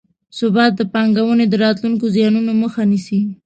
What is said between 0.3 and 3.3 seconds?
ثبات د پانګونې د راتلونکو زیانونو مخه نیسي.